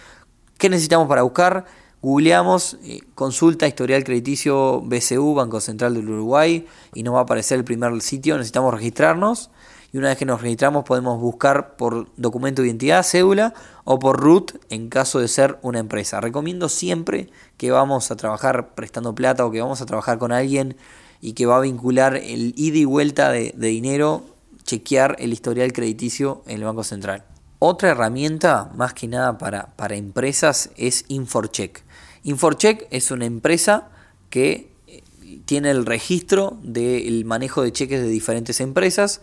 ¿Qué 0.56 0.70
necesitamos 0.70 1.08
para 1.08 1.22
buscar? 1.22 1.64
Googleamos, 2.00 2.78
eh, 2.84 3.00
consulta 3.16 3.66
historial 3.66 4.04
crediticio 4.04 4.82
BCU, 4.82 5.34
Banco 5.34 5.60
Central 5.60 5.94
del 5.94 6.08
Uruguay, 6.08 6.66
y 6.94 7.02
nos 7.02 7.14
va 7.14 7.20
a 7.20 7.22
aparecer 7.22 7.58
el 7.58 7.64
primer 7.64 8.00
sitio. 8.02 8.36
Necesitamos 8.36 8.72
registrarnos 8.72 9.50
y 9.92 9.98
una 9.98 10.08
vez 10.08 10.18
que 10.18 10.26
nos 10.26 10.42
registramos 10.42 10.84
podemos 10.84 11.20
buscar 11.20 11.76
por 11.76 12.06
documento 12.16 12.62
de 12.62 12.68
identidad, 12.68 13.02
cédula 13.02 13.54
o 13.84 13.98
por 13.98 14.20
root 14.20 14.52
en 14.70 14.88
caso 14.90 15.18
de 15.18 15.26
ser 15.26 15.58
una 15.62 15.80
empresa. 15.80 16.20
Recomiendo 16.20 16.68
siempre 16.68 17.30
que 17.56 17.72
vamos 17.72 18.12
a 18.12 18.16
trabajar 18.16 18.74
prestando 18.74 19.14
plata 19.14 19.44
o 19.44 19.50
que 19.50 19.60
vamos 19.60 19.80
a 19.80 19.86
trabajar 19.86 20.18
con 20.18 20.30
alguien 20.30 20.76
y 21.20 21.32
que 21.32 21.46
va 21.46 21.56
a 21.56 21.60
vincular 21.60 22.16
el 22.16 22.52
ida 22.56 22.76
y 22.76 22.84
vuelta 22.84 23.32
de 23.32 23.52
dinero 23.56 24.33
chequear 24.64 25.16
el 25.18 25.32
historial 25.32 25.72
crediticio 25.72 26.42
en 26.46 26.56
el 26.56 26.64
Banco 26.64 26.84
Central. 26.84 27.24
Otra 27.58 27.90
herramienta, 27.90 28.70
más 28.74 28.92
que 28.94 29.08
nada 29.08 29.38
para, 29.38 29.74
para 29.76 29.96
empresas, 29.96 30.70
es 30.76 31.04
InforCheck. 31.08 31.82
InforCheck 32.24 32.86
es 32.90 33.10
una 33.10 33.26
empresa 33.26 33.88
que 34.28 34.72
eh, 34.86 35.02
tiene 35.44 35.70
el 35.70 35.86
registro 35.86 36.58
del 36.62 37.24
manejo 37.24 37.62
de 37.62 37.72
cheques 37.72 38.02
de 38.02 38.08
diferentes 38.08 38.60
empresas. 38.60 39.20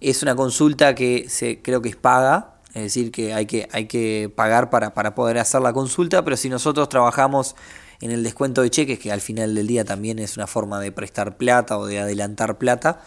Es 0.00 0.22
una 0.22 0.34
consulta 0.34 0.94
que 0.94 1.26
se, 1.28 1.60
creo 1.60 1.82
que 1.82 1.90
es 1.90 1.96
paga, 1.96 2.54
es 2.74 2.82
decir, 2.82 3.10
que 3.12 3.34
hay 3.34 3.46
que, 3.46 3.68
hay 3.72 3.86
que 3.86 4.32
pagar 4.34 4.70
para, 4.70 4.94
para 4.94 5.14
poder 5.14 5.38
hacer 5.38 5.60
la 5.60 5.72
consulta, 5.72 6.24
pero 6.24 6.36
si 6.36 6.48
nosotros 6.48 6.88
trabajamos 6.88 7.54
en 8.00 8.10
el 8.10 8.22
descuento 8.22 8.62
de 8.62 8.70
cheques, 8.70 8.98
que 8.98 9.12
al 9.12 9.20
final 9.20 9.54
del 9.54 9.66
día 9.66 9.84
también 9.84 10.18
es 10.18 10.36
una 10.36 10.46
forma 10.46 10.80
de 10.80 10.90
prestar 10.92 11.36
plata 11.36 11.78
o 11.78 11.86
de 11.86 12.00
adelantar 12.00 12.58
plata, 12.58 13.00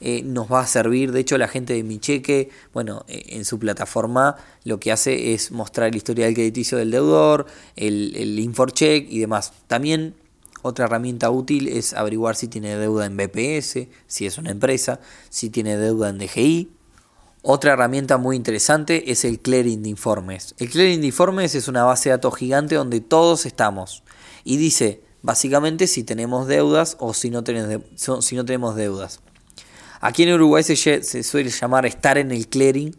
eh, 0.00 0.22
nos 0.22 0.50
va 0.50 0.60
a 0.60 0.66
servir. 0.66 1.12
De 1.12 1.20
hecho, 1.20 1.38
la 1.38 1.48
gente 1.48 1.72
de 1.72 1.82
Mi 1.82 1.98
Cheque, 1.98 2.50
bueno, 2.72 3.04
eh, 3.08 3.24
en 3.30 3.44
su 3.44 3.58
plataforma 3.58 4.36
lo 4.64 4.78
que 4.80 4.92
hace 4.92 5.34
es 5.34 5.50
mostrar 5.50 5.88
el 5.88 5.96
historial 5.96 6.34
crediticio 6.34 6.78
del 6.78 6.90
deudor, 6.90 7.46
el, 7.76 8.14
el 8.16 8.38
InforCheck 8.38 9.10
y 9.10 9.18
demás. 9.18 9.52
También 9.66 10.14
otra 10.62 10.86
herramienta 10.86 11.30
útil 11.30 11.68
es 11.68 11.94
averiguar 11.94 12.36
si 12.36 12.48
tiene 12.48 12.76
deuda 12.76 13.06
en 13.06 13.16
BPS, 13.16 13.88
si 14.06 14.26
es 14.26 14.38
una 14.38 14.50
empresa, 14.50 15.00
si 15.28 15.50
tiene 15.50 15.76
deuda 15.76 16.08
en 16.08 16.18
DGI. 16.18 16.70
Otra 17.42 17.74
herramienta 17.74 18.18
muy 18.18 18.36
interesante 18.36 19.12
es 19.12 19.24
el 19.24 19.38
clearing 19.38 19.82
de 19.82 19.88
informes. 19.88 20.54
El 20.58 20.68
clearing 20.70 21.00
de 21.00 21.06
informes 21.06 21.54
es 21.54 21.68
una 21.68 21.84
base 21.84 22.08
de 22.08 22.16
datos 22.16 22.36
gigante 22.36 22.74
donde 22.74 23.00
todos 23.00 23.46
estamos 23.46 24.02
y 24.44 24.56
dice 24.56 25.02
básicamente 25.22 25.86
si 25.86 26.04
tenemos 26.04 26.48
deudas 26.48 26.96
o 26.98 27.14
si 27.14 27.30
no 27.30 27.44
tenemos 27.44 28.76
deudas. 28.76 29.20
Aquí 30.00 30.22
en 30.22 30.32
Uruguay 30.34 30.62
se, 30.62 31.22
suele 31.22 31.50
llamar 31.50 31.86
estar 31.86 32.18
en 32.18 32.30
el 32.30 32.48
clearing 32.48 32.96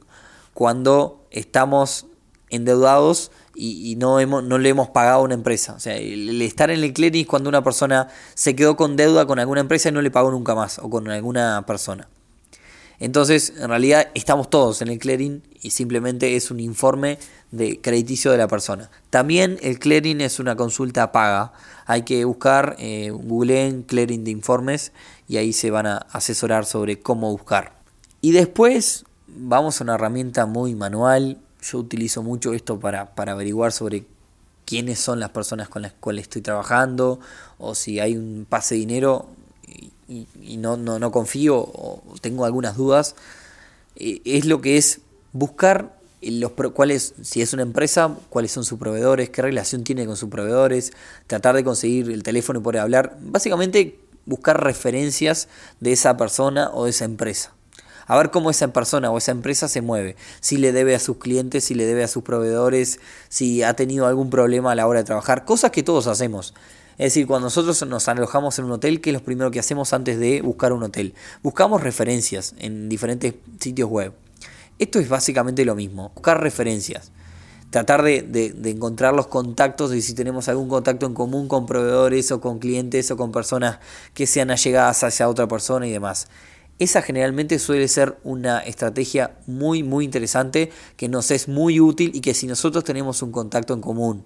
cuando 0.53 1.25
estamos 1.31 2.07
endeudados 2.49 3.31
y, 3.55 3.95
no, 3.97 4.21
hemos, 4.21 4.43
no 4.43 4.57
le 4.57 4.69
hemos 4.69 4.89
pagado 4.89 5.19
a 5.19 5.23
una 5.23 5.33
empresa. 5.33 5.73
O 5.73 5.79
sea, 5.79 5.97
el, 5.97 6.41
estar 6.41 6.69
en 6.71 6.81
el 6.83 6.93
clearing 6.93 7.21
es 7.21 7.27
cuando 7.27 7.49
una 7.49 7.63
persona 7.63 8.07
se 8.33 8.55
quedó 8.55 8.77
con 8.77 8.95
deuda 8.95 9.25
con 9.25 9.39
alguna 9.39 9.61
empresa 9.61 9.89
y 9.89 9.91
no 9.91 10.01
le 10.01 10.11
pagó 10.11 10.31
nunca 10.31 10.55
más 10.55 10.79
o 10.79 10.89
con 10.89 11.09
alguna 11.09 11.65
persona. 11.65 12.07
Entonces, 12.99 13.53
en 13.57 13.69
realidad 13.69 14.09
estamos 14.13 14.49
todos 14.49 14.81
en 14.81 14.89
el 14.89 14.99
clearing 14.99 15.41
y 15.61 15.71
simplemente 15.71 16.35
es 16.35 16.51
un 16.51 16.59
informe 16.59 17.17
de 17.51 17.79
crediticio 17.79 18.31
de 18.31 18.37
la 18.37 18.47
persona. 18.47 18.89
También 19.09 19.57
el 19.61 19.79
clearing 19.79 20.21
es 20.21 20.39
una 20.39 20.55
consulta 20.55 21.11
paga. 21.11 21.53
Hay 21.85 22.03
que 22.03 22.25
buscar, 22.25 22.75
eh, 22.77 23.11
googleen 23.11 23.83
clearing 23.83 24.23
de 24.25 24.31
informes 24.31 24.91
y 25.27 25.37
ahí 25.37 25.53
se 25.53 25.71
van 25.71 25.87
a 25.87 25.97
asesorar 26.11 26.65
sobre 26.65 26.99
cómo 26.99 27.31
buscar. 27.31 27.73
Y 28.21 28.31
después 28.31 29.05
vamos 29.27 29.79
a 29.79 29.85
una 29.85 29.95
herramienta 29.95 30.45
muy 30.45 30.75
manual. 30.75 31.37
Yo 31.61 31.79
utilizo 31.79 32.21
mucho 32.21 32.53
esto 32.53 32.79
para, 32.79 33.15
para 33.15 33.31
averiguar 33.31 33.71
sobre 33.71 34.05
quiénes 34.65 34.99
son 34.99 35.19
las 35.19 35.29
personas 35.29 35.69
con 35.69 35.81
las 35.81 35.93
cuales 35.93 36.23
estoy 36.23 36.41
trabajando 36.41 37.19
o 37.57 37.73
si 37.73 37.99
hay 37.99 38.15
un 38.15 38.45
pase 38.47 38.75
de 38.75 38.81
dinero 38.81 39.29
y, 40.07 40.57
no, 40.57 40.75
no, 40.75 40.99
no, 40.99 41.11
confío 41.11 41.57
o 41.57 42.01
tengo 42.21 42.45
algunas 42.45 42.75
dudas. 42.77 43.15
Eh, 43.95 44.21
es 44.25 44.45
lo 44.45 44.61
que 44.61 44.77
es 44.77 45.01
buscar 45.31 45.99
los 46.21 46.51
cuáles, 46.73 47.13
si 47.21 47.41
es 47.41 47.53
una 47.53 47.61
empresa, 47.63 48.17
cuáles 48.29 48.51
son 48.51 48.65
sus 48.65 48.77
proveedores, 48.77 49.29
qué 49.29 49.41
relación 49.41 49.83
tiene 49.83 50.05
con 50.05 50.17
sus 50.17 50.29
proveedores, 50.29 50.91
tratar 51.27 51.55
de 51.55 51.63
conseguir 51.63 52.09
el 52.11 52.23
teléfono 52.23 52.59
y 52.59 52.63
poder 52.63 52.81
hablar. 52.81 53.17
Básicamente 53.21 53.99
buscar 54.25 54.61
referencias 54.63 55.47
de 55.79 55.93
esa 55.93 56.17
persona 56.17 56.71
o 56.73 56.85
de 56.85 56.91
esa 56.91 57.05
empresa. 57.05 57.53
A 58.05 58.17
ver 58.17 58.31
cómo 58.31 58.49
esa 58.49 58.73
persona 58.73 59.11
o 59.11 59.17
esa 59.17 59.31
empresa 59.31 59.67
se 59.67 59.81
mueve, 59.81 60.15
si 60.39 60.57
le 60.57 60.71
debe 60.71 60.95
a 60.95 60.99
sus 60.99 61.17
clientes, 61.17 61.63
si 61.63 61.75
le 61.75 61.85
debe 61.85 62.03
a 62.03 62.07
sus 62.07 62.23
proveedores, 62.23 62.99
si 63.29 63.61
ha 63.61 63.75
tenido 63.75 64.07
algún 64.07 64.29
problema 64.29 64.71
a 64.71 64.75
la 64.75 64.87
hora 64.87 64.99
de 64.99 65.05
trabajar, 65.05 65.45
cosas 65.45 65.71
que 65.71 65.83
todos 65.83 66.07
hacemos. 66.07 66.53
Es 66.99 67.13
decir, 67.13 67.27
cuando 67.27 67.45
nosotros 67.45 67.81
nos 67.87 68.09
alojamos 68.09 68.59
en 68.59 68.65
un 68.65 68.73
hotel, 68.73 68.99
¿qué 68.99 69.11
es 69.11 69.13
lo 69.13 69.23
primero 69.23 69.51
que 69.51 69.59
hacemos 69.59 69.93
antes 69.93 70.19
de 70.19 70.41
buscar 70.41 70.73
un 70.73 70.83
hotel? 70.83 71.13
Buscamos 71.41 71.81
referencias 71.81 72.53
en 72.59 72.89
diferentes 72.89 73.35
sitios 73.57 73.89
web. 73.89 74.11
Esto 74.79 74.99
es 74.99 75.07
básicamente 75.07 75.63
lo 75.63 75.75
mismo, 75.75 76.11
buscar 76.13 76.43
referencias 76.43 77.13
tratar 77.69 78.03
de, 78.03 78.53
encontrar 78.65 79.13
los 79.13 79.27
contactos 79.27 79.93
y 79.93 80.01
si 80.01 80.13
tenemos 80.13 80.49
algún 80.49 80.67
contacto 80.67 81.05
en 81.05 81.13
común 81.13 81.47
con 81.47 81.67
proveedores 81.67 82.31
o 82.31 82.41
con 82.41 82.59
clientes 82.59 83.11
o 83.11 83.15
con 83.15 83.31
personas 83.31 83.79
que 84.13 84.27
sean 84.27 84.51
allegadas 84.51 85.03
hacia 85.03 85.29
otra 85.29 85.47
persona 85.47 85.87
y 85.87 85.91
demás. 85.91 86.27
Esa 86.79 87.01
generalmente 87.01 87.59
suele 87.59 87.87
ser 87.87 88.17
una 88.23 88.59
estrategia 88.59 89.37
muy 89.47 89.83
muy 89.83 90.03
interesante 90.03 90.71
que 90.97 91.07
nos 91.07 91.31
es 91.31 91.47
muy 91.47 91.79
útil 91.79 92.11
y 92.13 92.21
que 92.21 92.33
si 92.33 92.47
nosotros 92.47 92.83
tenemos 92.83 93.21
un 93.21 93.31
contacto 93.31 93.73
en 93.73 93.81
común 93.81 94.25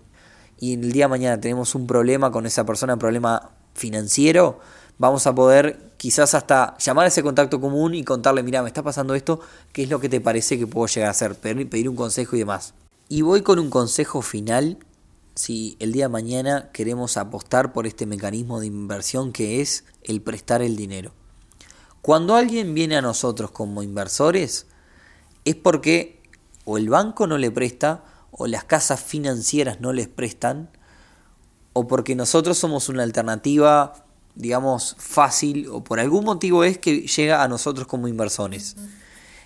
y 0.63 0.71
en 0.71 0.83
el 0.85 0.93
día 0.93 1.05
de 1.05 1.09
mañana 1.09 1.41
tenemos 1.41 1.75
un 1.75 1.85
problema 1.85 2.31
con 2.31 2.45
esa 2.45 2.65
persona, 2.65 2.93
un 2.93 2.99
problema 2.99 3.51
financiero, 3.73 4.61
vamos 4.97 5.27
a 5.27 5.35
poder 5.35 5.91
quizás 5.97 6.35
hasta 6.35 6.77
llamar 6.77 7.03
a 7.03 7.07
ese 7.09 7.21
contacto 7.21 7.59
común 7.59 7.95
y 7.95 8.05
contarle, 8.05 8.43
mira, 8.43 8.61
me 8.61 8.69
está 8.69 8.81
pasando 8.81 9.13
esto, 9.13 9.41
¿qué 9.73 9.83
es 9.83 9.89
lo 9.89 9.99
que 9.99 10.07
te 10.07 10.21
parece 10.21 10.57
que 10.57 10.65
puedo 10.65 10.87
llegar 10.87 11.09
a 11.09 11.11
hacer? 11.11 11.35
pedir 11.35 11.89
un 11.89 11.97
consejo 11.97 12.37
y 12.37 12.39
demás. 12.39 12.75
Y 13.09 13.23
voy 13.23 13.41
con 13.41 13.59
un 13.59 13.69
consejo 13.69 14.21
final 14.21 14.77
si 15.35 15.75
el 15.81 15.91
día 15.91 16.05
de 16.05 16.13
mañana 16.13 16.69
queremos 16.71 17.17
apostar 17.17 17.73
por 17.73 17.85
este 17.85 18.05
mecanismo 18.05 18.61
de 18.61 18.67
inversión 18.67 19.33
que 19.33 19.59
es 19.59 19.83
el 20.01 20.21
prestar 20.21 20.61
el 20.61 20.77
dinero. 20.77 21.11
Cuando 22.01 22.35
alguien 22.35 22.73
viene 22.73 22.95
a 22.95 23.01
nosotros 23.01 23.51
como 23.51 23.83
inversores 23.83 24.67
es 25.43 25.55
porque 25.55 26.21
o 26.63 26.77
el 26.77 26.87
banco 26.87 27.27
no 27.27 27.37
le 27.37 27.51
presta 27.51 28.05
o 28.33 28.47
las 28.47 28.65
casas 28.65 29.01
financieras 29.01 29.79
no 29.79 29.93
les 29.93 30.07
prestan 30.07 30.69
o 31.71 31.87
porque 31.87 32.15
nosotros 32.15 32.57
somos 32.57 32.89
una 32.89 33.03
alternativa 33.03 34.03
digamos 34.35 34.95
fácil 34.97 35.67
o 35.69 35.83
por 35.83 35.99
algún 35.99 36.25
motivo 36.25 36.63
es 36.63 36.77
que 36.77 37.01
llega 37.07 37.43
a 37.43 37.47
nosotros 37.47 37.87
como 37.87 38.07
inversores. 38.07 38.75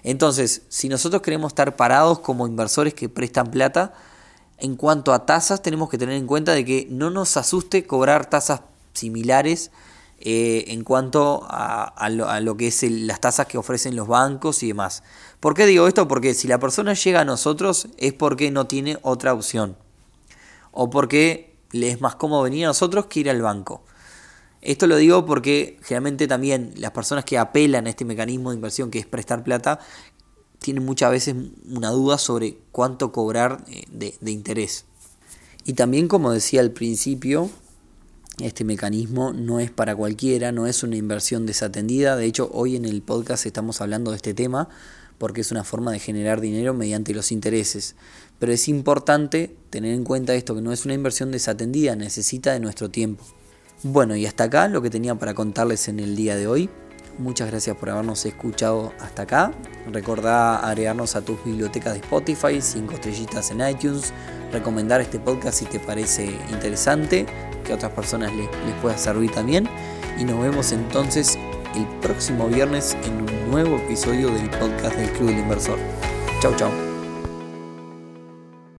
Entonces, 0.04 0.62
si 0.70 0.90
nosotros 0.90 1.22
queremos 1.22 1.52
estar 1.52 1.76
parados 1.76 2.20
como 2.20 2.48
inversores 2.48 2.94
que 2.94 3.10
prestan 3.10 3.52
plata, 3.52 3.94
en 4.58 4.76
cuanto 4.76 5.14
a 5.14 5.26
tasas, 5.26 5.62
tenemos 5.62 5.90
que 5.90 5.98
tener 5.98 6.16
en 6.16 6.26
cuenta 6.26 6.54
de 6.54 6.66
que 6.66 6.88
no 6.90 7.10
nos 7.10 7.38
asuste 7.38 7.86
cobrar 7.86 8.30
tasas 8.30 8.62
similares 8.94 9.72
eh, 10.20 10.66
en 10.70 10.84
cuanto 10.84 11.46
a, 11.50 12.10
lo, 12.10 12.58
que 12.58 12.68
es 12.68 12.84
las 12.84 13.22
tasas 13.22 13.48
que 13.48 13.58
ofrecen 13.58 13.96
los 13.96 14.08
bancos 14.08 14.64
y 14.64 14.68
demás. 14.68 15.04
¿Por 15.40 15.54
qué 15.54 15.66
digo 15.66 15.88
esto? 15.88 16.08
Porque 16.08 16.34
si 16.34 16.48
la 16.48 16.60
persona 16.60 16.94
llega 16.94 17.22
a 17.22 17.26
nosotros 17.26 17.90
es 17.98 18.14
porque 18.14 18.52
no 18.52 18.68
tiene 18.68 18.98
otra 19.02 19.34
opción. 19.34 19.78
O 20.72 20.90
porque 20.90 21.56
le 21.72 21.90
es 21.90 22.02
más 22.02 22.16
cómodo 22.16 22.44
venir 22.44 22.66
a 22.66 22.70
nosotros 22.70 23.06
que 23.08 23.22
ir 23.22 23.30
al 23.30 23.42
banco. 23.42 23.84
Esto 24.62 24.88
lo 24.88 24.98
digo 24.98 25.26
porque 25.26 25.78
generalmente 25.84 26.28
también 26.28 26.74
las 26.78 26.92
personas 26.92 27.24
que 27.24 27.38
apelan 27.38 27.88
a 27.88 27.90
este 27.90 28.06
mecanismo 28.06 28.50
de 28.50 28.56
inversión 28.56 28.90
que 28.90 29.00
es 29.00 29.06
prestar 29.06 29.44
plata 29.44 29.80
tienen 30.60 30.84
muchas 30.84 31.12
veces 31.12 31.36
una 31.70 31.92
duda 31.92 32.18
sobre 32.18 32.58
cuánto 32.72 33.12
cobrar 33.12 33.64
eh, 33.68 33.84
de, 33.90 34.32
interés. 34.32 34.86
Y 35.64 35.74
también 35.74 36.08
como 36.08 36.32
decía 36.32 36.62
al 36.62 36.72
principio, 36.72 37.50
este 38.40 38.64
mecanismo 38.64 39.34
no 39.34 39.60
es 39.60 39.72
para 39.72 39.96
cualquiera, 39.96 40.52
no 40.52 40.68
es 40.68 40.84
una 40.84 40.96
inversión 40.96 41.46
desatendida. 41.46 42.16
De 42.16 42.26
hecho, 42.26 42.50
hoy 42.54 42.76
en 42.76 42.86
el 42.86 43.02
podcast 43.02 43.46
estamos 43.46 43.82
hablando 43.82 44.12
de 44.12 44.18
este 44.18 44.34
tema 44.34 44.70
porque 45.18 45.42
es 45.42 45.52
una 45.52 45.64
forma 45.64 45.92
de 45.92 46.00
generar 46.00 46.42
dinero 46.42 46.74
mediante 46.74 47.14
los 47.14 47.32
intereses. 47.32 47.96
Pero 48.40 48.52
es 48.52 48.68
importante 48.68 49.56
tener 49.70 49.94
en 49.94 50.04
cuenta 50.04 50.36
esto, 50.36 50.56
que 50.56 50.62
no 50.62 50.72
es 50.72 50.86
una 50.86 50.94
inversión 50.94 51.32
desatendida, 51.32 51.96
necesita 51.96 52.54
de 52.54 52.60
nuestro 52.60 52.90
tiempo. 52.90 53.24
Bueno, 53.84 54.16
y 54.16 54.26
hasta 54.26 54.46
acá 54.46 54.68
lo 54.68 54.82
que 54.82 54.90
tenía 54.90 55.16
para 55.16 55.34
contarles 55.34 55.88
en 55.88 56.00
el 56.00 56.16
día 56.16 56.36
de 56.36 56.48
hoy. 56.48 56.70
Muchas 57.18 57.50
gracias 57.50 57.76
por 57.76 57.90
habernos 57.90 58.24
escuchado 58.28 58.94
hasta 59.00 59.24
acá. 59.24 59.52
Recordá 59.92 60.58
agregarnos 60.58 61.16
a 61.16 61.22
tus 61.22 61.44
bibliotecas 61.44 61.94
de 61.94 62.00
Spotify, 62.00 62.62
5 62.62 62.94
estrellitas 62.94 63.50
en 63.50 63.68
iTunes, 63.68 64.14
recomendar 64.52 65.02
este 65.02 65.20
podcast 65.20 65.58
si 65.58 65.66
te 65.66 65.80
parece 65.80 66.26
interesante, 66.52 67.26
que 67.68 67.74
a 67.74 67.76
otras 67.76 67.92
personas 67.92 68.34
les, 68.34 68.48
les 68.66 68.76
pueda 68.82 68.98
servir 68.98 69.32
también. 69.32 69.70
Y 70.18 70.24
nos 70.24 70.42
vemos 70.42 70.72
entonces 70.72 71.38
el 71.76 71.86
próximo 72.02 72.48
viernes 72.48 72.98
en 73.04 73.22
un 73.22 73.52
nuevo 73.52 73.78
episodio 73.78 74.30
del 74.32 74.50
podcast 74.50 74.96
del 74.96 75.12
Club 75.12 75.30
del 75.30 75.40
Inversor. 75.40 75.78
Chau, 76.42 76.56
chau. 76.56 76.87